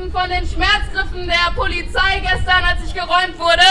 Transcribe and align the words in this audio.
Ängsten, 0.00 0.12
von 0.12 0.28
den 0.28 0.46
Schmerzgriffen 0.46 1.26
der 1.26 1.52
Polizei 1.54 2.20
gestern, 2.20 2.64
als 2.64 2.82
ich 2.84 2.94
geräumt 2.94 3.38
wurde. 3.38 3.62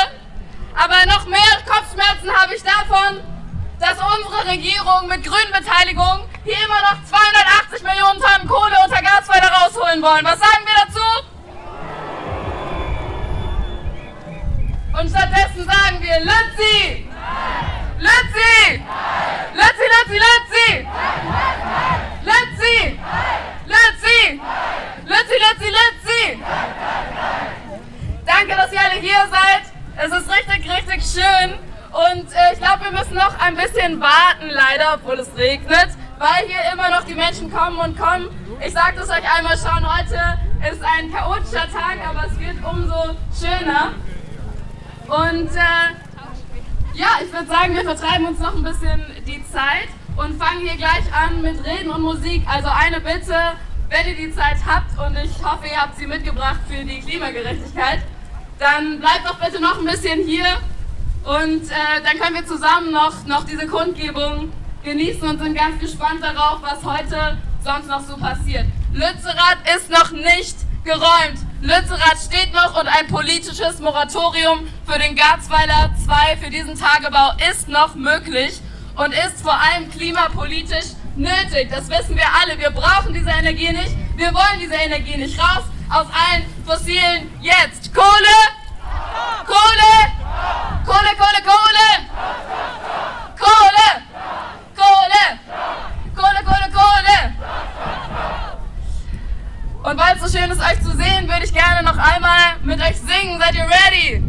Aber 0.75 1.05
noch 1.08 1.25
mehr 1.25 1.40
Kopfschmerzen 1.66 2.32
habe 2.32 2.55
ich 2.55 2.63
davon, 2.63 3.20
dass 3.79 3.98
unsere 3.98 4.47
Regierung 4.47 5.07
mit 5.07 5.23
grünen 5.23 5.51
Beteiligung 5.51 6.27
hier 6.43 6.57
immer 6.65 6.81
noch 6.81 7.03
280 7.03 7.83
Millionen 7.83 8.20
Tonnen 8.21 8.47
Kohle 8.47 8.75
unter 8.86 9.02
Gasfeuer 9.02 9.50
rausholen 9.50 10.02
wollen. 10.02 10.25
Was 10.25 10.39
sagen 10.39 10.65
wir 10.65 10.75
dazu? 10.86 11.00
Und 15.00 15.09
stattdessen 15.09 15.66
sagen 15.66 16.02
wir! 16.02 16.20
Lützi! 16.20 17.09
Lützi, 18.00 18.82
Lützi, 19.54 20.18
Lützi! 20.20 20.88
Lützi! 22.23 23.00
Lützi! 23.66 24.39
Lützi, 25.05 25.36
Lützi, 25.43 25.70
Lützi! 25.70 26.39
Danke, 28.26 28.56
dass 28.56 28.72
ihr 29.03 29.09
hier 29.09 29.27
seid. 29.30 29.73
Es 29.98 30.12
ist 30.12 30.30
richtig, 30.30 30.70
richtig 30.70 31.03
schön. 31.03 31.53
Und 31.91 32.31
äh, 32.31 32.53
ich 32.53 32.59
glaube, 32.59 32.85
wir 32.85 32.91
müssen 32.91 33.16
noch 33.16 33.40
ein 33.40 33.55
bisschen 33.55 33.99
warten, 33.99 34.49
leider, 34.49 34.95
obwohl 34.95 35.20
es 35.20 35.35
regnet, 35.35 35.90
weil 36.17 36.48
hier 36.48 36.71
immer 36.73 36.90
noch 36.90 37.04
die 37.04 37.16
Menschen 37.16 37.52
kommen 37.52 37.80
und 37.80 37.98
kommen. 37.98 38.30
Ich 38.66 38.73
sage 38.73 38.98
das 38.98 39.09
euch 39.09 39.38
einmal 39.38 39.57
schon, 39.57 39.98
heute 39.98 40.40
ist 40.71 40.81
ein 40.84 41.12
chaotischer 41.12 41.67
Tag, 41.71 41.98
aber 42.07 42.27
es 42.27 42.40
wird 42.40 42.63
umso 42.63 43.16
schöner. 43.34 43.93
Und 45.07 45.49
äh, 45.55 46.93
ja, 46.93 47.07
ich 47.23 47.34
würde 47.34 47.48
sagen, 47.48 47.76
wir 47.76 47.84
vertreiben 47.84 48.27
uns 48.27 48.40
noch 48.40 48.55
ein 48.55 48.63
bisschen 48.63 49.04
die 49.26 49.43
Zeit 49.52 49.90
und 50.16 50.41
fangen 50.41 50.62
hier 50.62 50.76
gleich 50.76 51.05
an 51.13 51.41
mit 51.41 51.66
Reden 51.66 51.90
und 51.90 52.02
Musik. 52.02 52.43
Also 52.48 52.70
eine 52.70 52.99
Bitte, 53.02 53.54
wenn 53.90 54.07
ihr 54.07 54.16
die 54.16 54.35
Zeit 54.35 54.57
habt 54.68 54.98
und 54.99 55.18
ich 55.18 55.43
hoffe, 55.43 55.66
ihr 55.66 55.81
habt 55.81 55.98
sie 55.98 56.05
mitgebracht 56.05 56.59
für 56.70 56.84
die 56.84 56.99
Klimagerechtigkeit, 56.99 58.02
dann 58.59 58.99
bleibt 58.99 59.26
doch 59.26 59.40
bitte 59.40 59.62
noch 59.62 59.80
ein 59.80 59.86
bisschen 59.86 60.21
hier 60.27 60.46
und 61.24 61.63
äh, 61.63 62.02
dann 62.04 62.20
können 62.20 62.35
wir 62.35 62.46
zusammen 62.46 62.91
noch, 62.91 63.26
noch 63.26 63.46
diese 63.46 63.65
Kundgebung 63.68 64.52
genießen 64.83 65.27
und 65.27 65.41
sind 65.41 65.57
ganz 65.57 65.79
gespannt 65.79 66.21
darauf, 66.21 66.59
was 66.61 66.83
heute 66.83 67.37
sonst 67.63 67.87
noch 67.87 68.02
so 68.02 68.17
passiert. 68.17 68.65
Lützerath 68.93 69.59
ist 69.75 69.89
noch 69.89 70.11
nicht 70.11 70.57
geräumt. 70.83 71.39
Lützerath 71.61 72.17
steht 72.25 72.53
noch 72.53 72.80
und 72.80 72.87
ein 72.87 73.07
politisches 73.07 73.80
Moratorium 73.80 74.67
für 74.85 74.99
den 74.99 75.15
Garzweiler 75.15 75.91
2 76.05 76.37
für 76.37 76.49
diesen 76.49 76.77
Tagebau 76.77 77.31
ist 77.49 77.67
noch 77.67 77.95
möglich 77.95 78.59
und 78.95 79.13
ist 79.13 79.41
vor 79.41 79.53
allem 79.53 79.89
klimapolitisch 79.91 80.95
nötig. 81.15 81.69
Das 81.69 81.89
wissen 81.89 82.15
wir 82.15 82.27
alle. 82.41 82.57
Wir 82.57 82.71
brauchen 82.71 83.13
diese 83.13 83.30
Energie 83.30 83.71
nicht. 83.71 83.95
Wir 84.15 84.33
wollen 84.33 84.59
diese 84.59 84.75
Energie 84.75 85.17
nicht 85.17 85.37
raus 85.39 85.63
aus 85.89 86.07
allen 86.13 86.45
fossilen 86.65 87.31
jetzt. 87.41 87.93
Kohle! 87.93 88.37
Kohle! 89.45 89.93
Kohle, 90.85 91.15
Kohle, 91.17 91.41
Kohle! 91.43 91.89
Kohle! 93.39 93.87
Kohle! 94.75 95.39
Kohle, 96.15 96.43
Kohle, 96.43 96.69
Kohle! 96.71 97.33
Und 99.83 99.97
weil 99.97 100.15
es 100.15 100.21
so 100.21 100.37
schön 100.37 100.51
ist, 100.51 100.61
euch 100.61 100.81
zu 100.81 100.95
sehen, 100.95 101.27
würde 101.27 101.45
ich 101.45 101.53
gerne 101.53 101.83
noch 101.83 101.97
einmal 101.97 102.57
mit 102.61 102.79
euch 102.81 102.97
singen. 102.97 103.39
Seid 103.39 103.55
ihr 103.55 103.65
ready? 103.65 104.23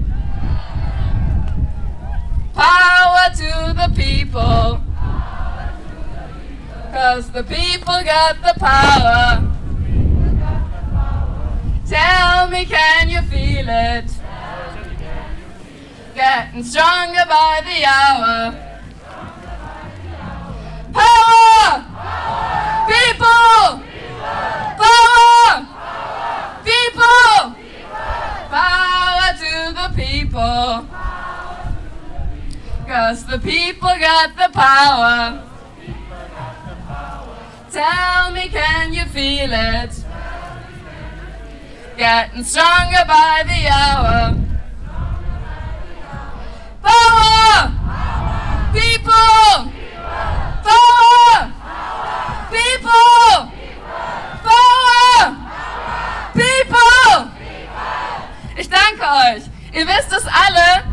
Power 2.55 3.31
to 3.33 3.75
the 3.75 3.89
people. 3.95 4.81
Cause 6.93 7.31
the 7.33 7.43
people 7.43 8.03
got 8.03 8.37
the 8.43 8.59
power. 8.59 9.50
Tell 11.91 12.49
me, 12.49 12.67
can 12.67 13.11
you 13.11 13.21
feel 13.23 13.67
it? 13.69 14.05
Getting 16.15 16.63
stronger 16.63 17.25
by 17.29 17.63
the 17.65 17.85
hour. 17.85 18.55
Power! 20.93 21.85
People! 22.87 23.83
Power! 24.79 25.67
People! 26.63 27.57
Power 28.51 29.29
to 29.43 29.75
the 29.75 29.89
people. 29.97 30.87
Cause 32.87 33.27
the 33.27 33.39
people 33.41 33.95
got 33.99 34.37
the 34.37 34.49
power. 34.53 35.43
Tell 37.73 38.31
me, 38.31 38.49
can 38.49 38.93
you 38.93 39.07
feel 39.07 39.51
it? 39.53 40.05
Getting 42.01 42.45
stronger 42.45 43.05
by 43.07 43.45
the 43.45 43.69
hour. 43.69 44.35
Power! 46.83 47.73
People! 48.73 49.71
Power! 50.65 51.53
People! 52.49 53.53
Power! 54.49 55.37
People! 56.33 57.31
Ich 58.57 58.71
danke 58.71 59.03
euch. 59.03 59.43
Ihr 59.75 59.87
wisst 59.87 60.11
es 60.11 60.25
alle. 60.27 60.85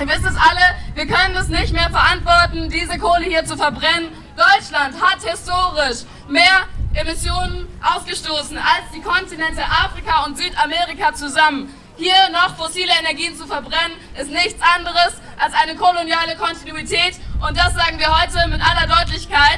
Ihr 0.00 0.08
wisst 0.08 0.26
es 0.26 0.34
alle. 0.34 0.74
Wir 0.94 1.06
können 1.06 1.36
es 1.36 1.46
nicht 1.46 1.72
mehr 1.72 1.90
verantworten, 1.90 2.68
diese 2.68 2.98
Kohle 2.98 3.26
hier 3.26 3.44
zu 3.44 3.56
verbrennen. 3.56 4.08
Deutschland 4.36 5.00
hat 5.00 5.22
historisch 5.22 6.02
mehr 6.26 6.66
Emissionen 6.94 7.66
ausgestoßen 7.82 8.56
als 8.56 8.90
die 8.94 9.00
Kontinente 9.00 9.62
Afrika 9.64 10.24
und 10.24 10.38
Südamerika 10.38 11.12
zusammen. 11.12 11.74
Hier 11.96 12.14
noch 12.32 12.56
fossile 12.56 12.92
Energien 13.00 13.36
zu 13.36 13.46
verbrennen, 13.46 13.96
ist 14.18 14.30
nichts 14.30 14.60
anderes 14.62 15.14
als 15.38 15.54
eine 15.54 15.76
koloniale 15.76 16.36
Kontinuität 16.36 17.16
und 17.46 17.56
das 17.56 17.74
sagen 17.74 17.98
wir 17.98 18.08
heute 18.20 18.48
mit 18.48 18.60
aller 18.60 18.86
Deutlichkeit. 18.86 19.53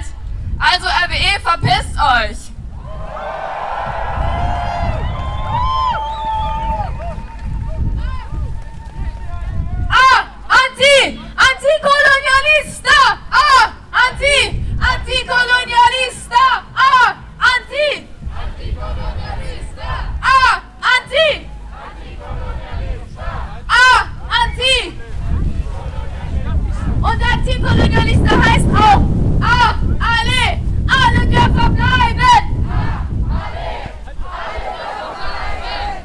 Und 27.46 27.64
Antikolonialista 27.64 28.42
heißt 28.44 28.66
auch 28.74 29.02
Ah! 29.40 29.74
Alle! 30.00 30.60
Alle 30.88 31.26
dürfen 31.28 31.74
bleiben! 31.76 32.66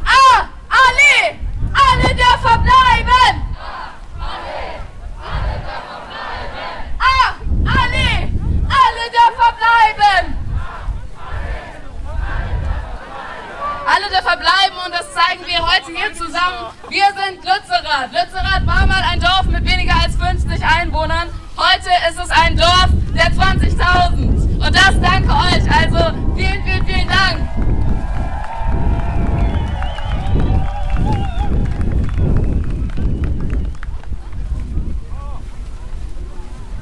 Ah! 0.05 0.47
Alle! 0.69 1.39
Alle 1.73 2.15
dürfen 2.15 2.63
bleiben! 2.63 3.33
Ah! 6.99 7.33
Alle! 7.65 8.09
Alle 8.69 9.05
dürfen 9.09 9.51
bleiben! 9.57 10.37
Alle 13.87 14.09
dürfen 14.09 14.39
bleiben 14.39 14.77
und 14.85 14.93
das 14.93 15.11
zeigen 15.11 15.45
wir 15.47 15.59
heute 15.59 15.91
hier 15.91 16.13
zusammen. 16.13 16.71
Wir 16.89 17.05
sind 17.05 17.43
Lützerath. 17.43 18.11
Lützerath 18.11 18.67
war 18.67 18.85
mal 18.85 19.03
ein 19.11 19.19
Dorf 19.19 19.45
mit 19.45 19.65
weniger 19.65 19.95
als 19.95 20.15
50 20.15 20.63
Einwohnern. 20.63 21.30